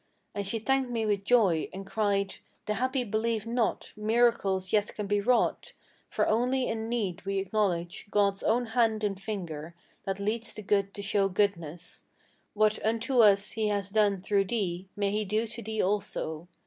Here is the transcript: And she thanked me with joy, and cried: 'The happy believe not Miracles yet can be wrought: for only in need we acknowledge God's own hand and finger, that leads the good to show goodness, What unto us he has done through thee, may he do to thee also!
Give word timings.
And 0.33 0.47
she 0.47 0.57
thanked 0.57 0.89
me 0.89 1.05
with 1.05 1.23
joy, 1.23 1.69
and 1.71 1.85
cried: 1.85 2.37
'The 2.65 2.73
happy 2.73 3.03
believe 3.03 3.45
not 3.45 3.93
Miracles 3.95 4.73
yet 4.73 4.95
can 4.95 5.05
be 5.05 5.21
wrought: 5.21 5.73
for 6.09 6.27
only 6.27 6.67
in 6.67 6.89
need 6.89 7.23
we 7.23 7.37
acknowledge 7.37 8.07
God's 8.09 8.41
own 8.41 8.65
hand 8.73 9.03
and 9.03 9.21
finger, 9.21 9.75
that 10.05 10.19
leads 10.19 10.53
the 10.53 10.63
good 10.63 10.95
to 10.95 11.03
show 11.03 11.29
goodness, 11.29 12.05
What 12.55 12.83
unto 12.83 13.19
us 13.21 13.51
he 13.51 13.67
has 13.67 13.91
done 13.91 14.23
through 14.23 14.45
thee, 14.45 14.89
may 14.95 15.11
he 15.11 15.23
do 15.23 15.45
to 15.45 15.61
thee 15.61 15.83
also! 15.83 16.47